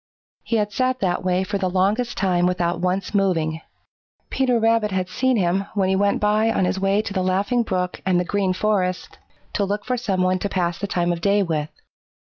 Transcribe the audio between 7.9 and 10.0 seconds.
and the Green Forest to look for